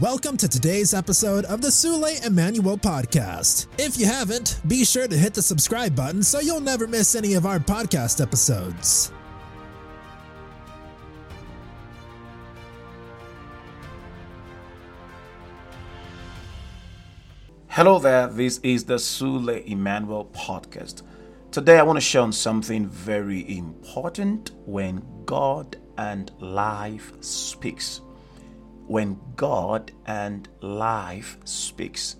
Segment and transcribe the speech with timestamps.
[0.00, 3.66] Welcome to today's episode of the Sule Emmanuel podcast.
[3.76, 7.34] If you haven't, be sure to hit the subscribe button so you'll never miss any
[7.34, 9.12] of our podcast episodes.
[17.68, 21.02] Hello there, this is the Sule Emmanuel podcast.
[21.50, 28.00] Today I want to share on something very important when God and life speaks
[28.90, 32.16] when God and life speaks.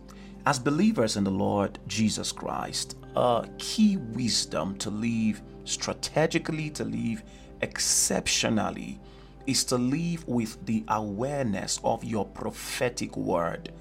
[0.46, 7.24] As believers in the Lord Jesus Christ, a key wisdom to live strategically, to live
[7.60, 9.00] exceptionally,
[9.48, 13.72] is to live with the awareness of your prophetic word.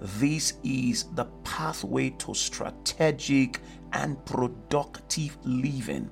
[0.00, 3.60] This is the pathway to strategic
[3.92, 6.10] and productive living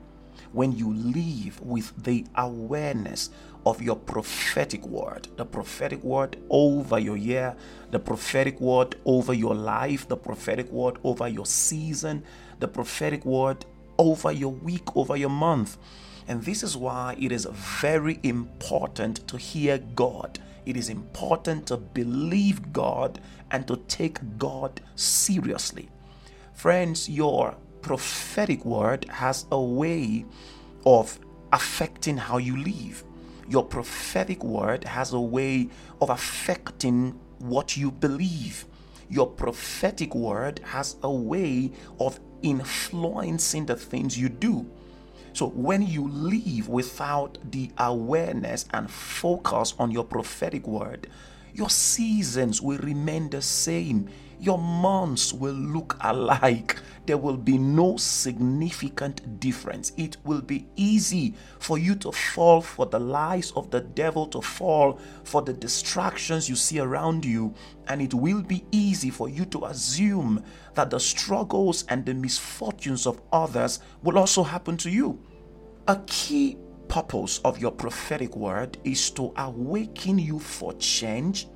[0.53, 3.31] when you live with the awareness
[3.67, 7.55] of your prophetic word, the prophetic word over your year,
[7.91, 12.23] the prophetic word over your life, the prophetic word over your season,
[12.61, 13.67] the prophetic word
[13.99, 15.79] over your week, over your month.
[16.29, 20.39] And this is why it is very important to hear God.
[20.65, 25.89] It is important to believe God and to take God seriously.
[26.55, 30.25] Friends, your prophetic word has a way
[30.85, 31.19] of
[31.53, 33.05] affecting how you live.
[33.49, 35.69] Your prophetic word has a way
[36.01, 38.65] of affecting what you believe.
[39.09, 44.67] Your prophetic word has a way of influencing the things you do.
[45.33, 51.09] So when you live without the awareness and focus on your prophetic word,
[51.55, 54.09] your seasons will remain the same
[54.41, 56.79] your months will look alike.
[57.07, 59.93] There will be no significant difference.
[59.97, 64.41] It will be easy for you to fall for the lies of the devil, to
[64.41, 67.55] fall for the distractions you see around you,
[67.89, 70.43] and it will be easy for you to assume
[70.75, 75.21] that the struggles and the misfortunes of others will also happen to you.
[75.89, 81.47] A key purpose of your prophetic word is to awaken you for change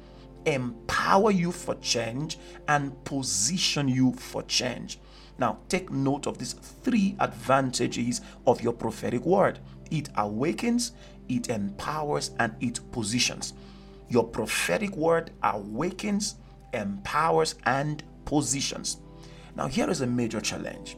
[0.46, 4.98] empower you for change, and position you for change.
[5.38, 9.58] Now, take note of these three advantages of your prophetic word
[9.90, 10.92] it awakens,
[11.28, 13.54] it empowers, and it positions.
[14.08, 16.36] Your prophetic word awakens,
[16.72, 18.98] empowers, and positions.
[19.56, 20.96] Now, here is a major challenge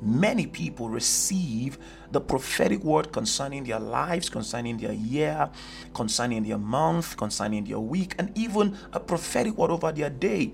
[0.00, 1.78] many people receive
[2.10, 5.50] the prophetic word concerning their lives, concerning their year,
[5.94, 10.52] concerning their month, concerning their week, and even a prophetic word over their day.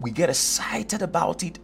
[0.00, 1.58] We get excited about it,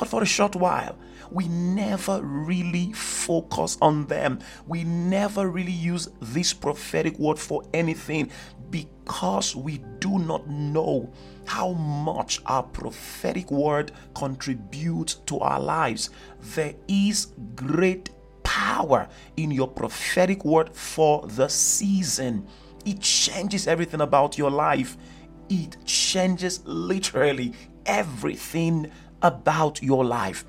[0.00, 0.98] but for a short while.
[1.30, 4.40] We never really focus on them.
[4.66, 8.30] We never really use this prophetic word for anything
[8.70, 11.12] because we do not know
[11.44, 16.08] how much our prophetic word contributes to our lives.
[16.54, 18.08] There is great
[18.42, 19.06] power
[19.36, 22.48] in your prophetic word for the season.
[22.86, 24.96] It changes everything about your life.
[25.50, 27.52] It changes literally
[27.84, 28.90] everything
[29.22, 30.44] about your life.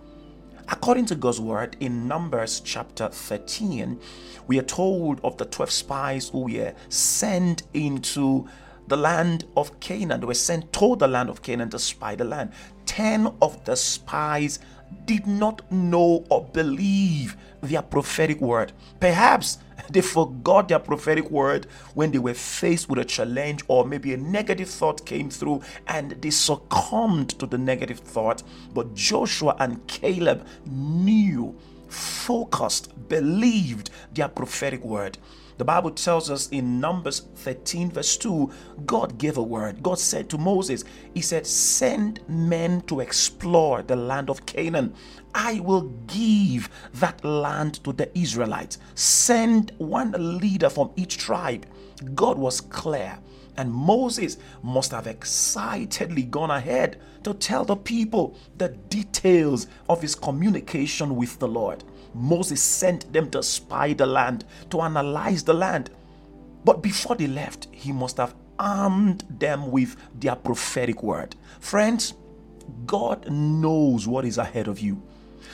[0.70, 4.00] According to God's word in Numbers chapter 13,
[4.48, 8.48] we are told of the 12 spies who were sent into
[8.88, 10.22] the land of Canaan.
[10.22, 12.52] They were sent to the land of Canaan to spy the land.
[12.86, 14.59] Ten of the spies
[15.06, 18.74] did not know or believe their prophetic word.
[19.00, 19.59] Perhaps
[19.94, 24.18] they forgot their prophetic word when they were faced with a challenge or maybe a
[24.18, 28.44] negative thought came through and they succumbed to the negative thought.
[28.74, 31.56] But Joshua and Caleb knew,
[31.88, 35.18] focused, believed their prophetic word.
[35.58, 38.52] The Bible tells us in Numbers 13, verse 2,
[38.86, 39.84] God gave a word.
[39.84, 44.94] God said to Moses, He said, Send men to explore the land of Canaan.
[45.34, 48.80] I will give that land to the Israelites.
[48.96, 51.66] Send one leader from each tribe.
[52.16, 53.20] God was clear.
[53.58, 60.16] And Moses must have excitedly gone ahead to tell the people the details of his
[60.16, 61.84] communication with the Lord.
[62.13, 65.90] Moses sent them to spy the land, to analyze the land.
[66.63, 71.35] But before they left, he must have armed them with their prophetic word.
[71.59, 72.13] Friends,
[72.85, 75.02] God knows what is ahead of you.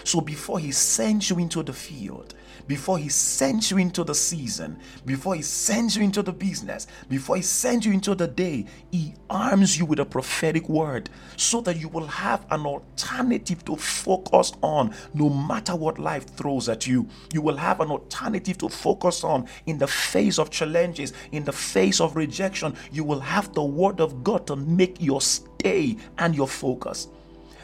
[0.03, 2.33] So before he sends you into the field,
[2.67, 7.37] before He sends you into the season, before He sends you into the business, before
[7.37, 11.77] He sends you into the day, He arms you with a prophetic word so that
[11.77, 17.07] you will have an alternative to focus on no matter what life throws at you.
[17.33, 21.53] You will have an alternative to focus on in the face of challenges, in the
[21.53, 22.75] face of rejection.
[22.91, 27.07] You will have the word of God to make your stay and your focus.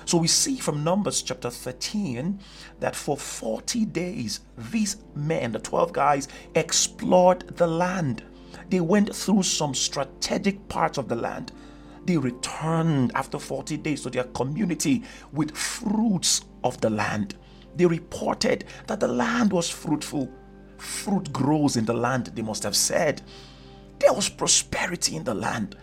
[0.06, 2.40] So we see from Numbers chapter 13
[2.80, 4.42] that for 40 days,
[4.72, 8.24] these men, the 12 guys, explored the land.
[8.70, 11.52] They went through some strategic parts of the land.
[12.06, 17.36] They returned after 40 days to their community with fruits of the land.
[17.76, 20.30] They reported that the land was fruitful.
[20.78, 23.22] Fruit grows in the land, they must have said.
[24.00, 25.78] There was prosperity in the land.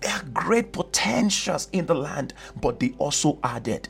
[0.00, 3.88] There are great potentials in the land, but they also added,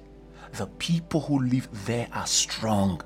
[0.53, 3.01] the people who live there are strong.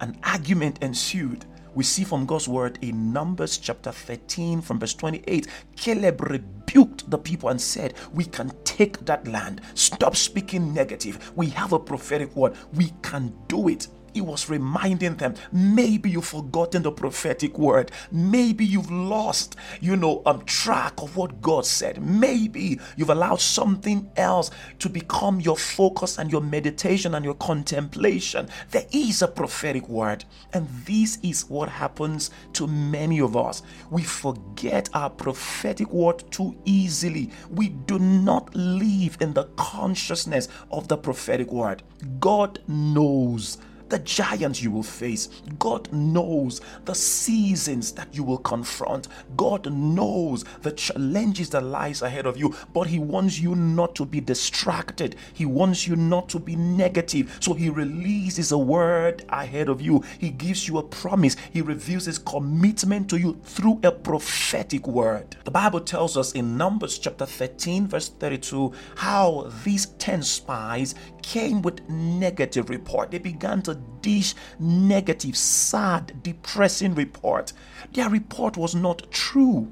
[0.00, 1.46] An argument ensued.
[1.74, 5.46] We see from God's word in Numbers chapter 13, from verse 28,
[5.76, 9.62] Caleb rebuked the people and said, We can take that land.
[9.74, 11.32] Stop speaking negative.
[11.34, 12.54] We have a prophetic word.
[12.74, 17.90] We can do it he was reminding them maybe you've forgotten the prophetic word.
[18.10, 22.02] Maybe you've lost you know um track of what god said.
[22.02, 28.48] Maybe you've allowed something else to become your focus and your meditation and your contemplation.
[28.70, 33.62] There is a prophetic word and this is what happens to many of us.
[33.90, 37.30] We forget our prophetic word too easily.
[37.50, 41.82] We do not live in the consciousness of the prophetic word.
[42.20, 43.58] God knows
[43.92, 45.28] the giants you will face.
[45.58, 49.06] God knows the seasons that you will confront.
[49.36, 54.06] God knows the challenges that lies ahead of you, but he wants you not to
[54.06, 55.16] be distracted.
[55.34, 57.36] He wants you not to be negative.
[57.40, 60.02] So he releases a word ahead of you.
[60.18, 61.36] He gives you a promise.
[61.52, 65.36] He reveals his commitment to you through a prophetic word.
[65.44, 71.60] The Bible tells us in Numbers chapter 13 verse 32 how these 10 spies came
[71.60, 73.10] with negative report.
[73.10, 77.52] They began to dish negative, sad, depressing report.
[77.92, 79.70] Their report was not true.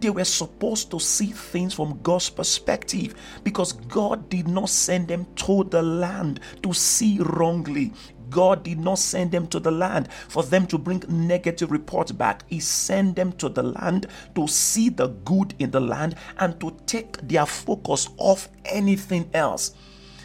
[0.00, 3.14] They were supposed to see things from God's perspective
[3.44, 7.92] because God did not send them to the land to see wrongly.
[8.30, 12.44] God did not send them to the land for them to bring negative reports back.
[12.48, 14.06] He sent them to the land
[14.36, 19.74] to see the good in the land and to take their focus off anything else.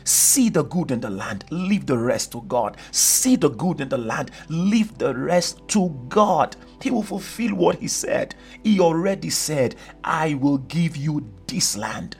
[0.05, 2.77] See the good in the land, leave the rest to God.
[2.91, 6.55] See the good in the land, leave the rest to God.
[6.79, 8.35] He will fulfill what He said.
[8.63, 12.17] He already said, I will give you this land.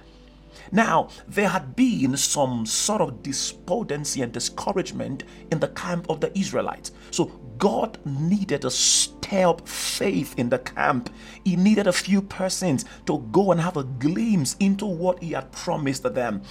[0.72, 6.36] Now, there had been some sort of despondency and discouragement in the camp of the
[6.38, 6.92] Israelites.
[7.12, 7.26] So,
[7.60, 11.12] God needed to stir up faith in the camp.
[11.44, 15.52] He needed a few persons to go and have a glimpse into what He had
[15.52, 16.42] promised them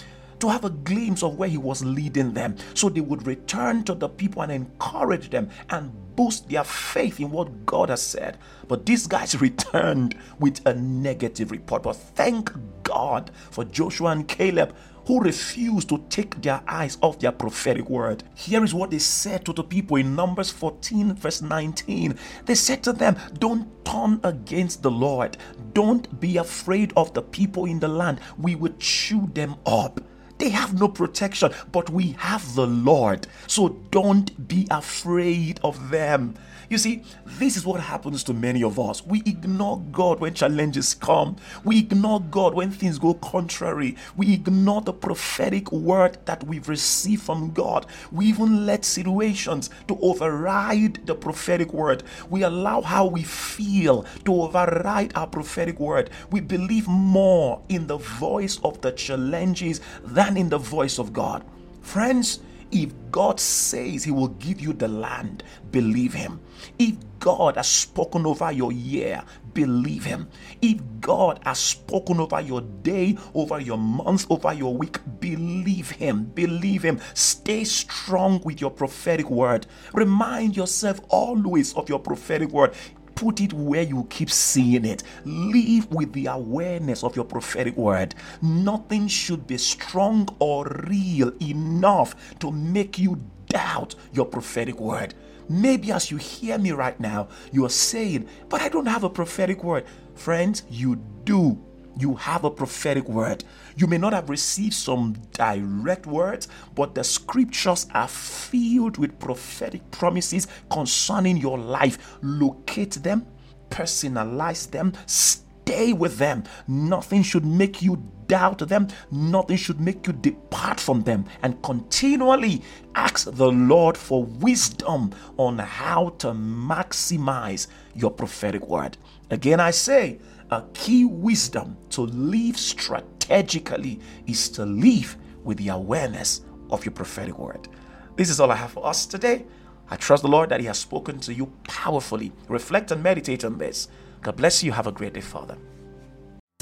[0.40, 3.94] to have a glimpse of where he was leading them so they would return to
[3.94, 8.38] the people and encourage them and boost their faith in what God has said.
[8.68, 11.82] But these guys returned with a negative report.
[11.82, 12.52] But thank
[12.82, 14.74] God for Joshua and Caleb
[15.06, 18.22] who refused to take their eyes off their prophetic word.
[18.34, 22.18] Here is what they said to the people in Numbers 14, verse 19.
[22.46, 25.36] They said to them, Don't turn against the Lord,
[25.74, 28.20] don't be afraid of the people in the land.
[28.38, 30.00] We will chew them up.
[30.38, 33.26] They have no protection, but we have the Lord.
[33.46, 36.34] So don't be afraid of them.
[36.70, 39.04] You see, this is what happens to many of us.
[39.04, 41.36] We ignore God when challenges come.
[41.62, 43.96] We ignore God when things go contrary.
[44.16, 47.86] We ignore the prophetic word that we've received from God.
[48.10, 52.02] We even let situations to override the prophetic word.
[52.30, 56.10] We allow how we feel to override our prophetic word.
[56.30, 59.80] We believe more in the voice of the challenges
[60.24, 61.44] than in the voice of God.
[61.82, 62.40] Friends,
[62.72, 66.40] if God says He will give you the land, believe Him.
[66.78, 70.28] If God has spoken over your year, believe Him.
[70.62, 76.24] If God has spoken over your day, over your month, over your week, believe Him.
[76.24, 77.00] Believe Him.
[77.12, 79.66] Stay strong with your prophetic word.
[79.92, 82.74] Remind yourself always of your prophetic word
[83.14, 85.02] put it where you keep seeing it.
[85.24, 88.14] Live with the awareness of your prophetic word.
[88.42, 95.14] Nothing should be strong or real enough to make you doubt your prophetic word.
[95.48, 99.10] Maybe as you hear me right now, you are saying, But I don't have a
[99.10, 99.84] prophetic word.
[100.14, 101.62] Friends, you do.
[101.98, 103.44] You have a prophetic word.
[103.76, 109.90] You may not have received some direct words, but the scriptures are filled with prophetic
[109.90, 112.18] promises concerning your life.
[112.22, 113.26] Locate them,
[113.70, 116.44] personalize them, stay with them.
[116.66, 118.88] Nothing should make you doubt them.
[119.10, 121.26] Nothing should make you depart from them.
[121.42, 122.62] And continually
[122.94, 128.96] ask the Lord for wisdom on how to maximize your prophetic word.
[129.30, 130.18] Again, I say,
[130.54, 137.38] a key wisdom to live strategically is to live with the awareness of your prophetic
[137.38, 137.68] word.
[138.16, 139.44] This is all I have for us today.
[139.90, 142.32] I trust the Lord that He has spoken to you powerfully.
[142.48, 143.88] Reflect and meditate on this.
[144.22, 144.72] God bless you.
[144.72, 145.58] Have a great day, Father.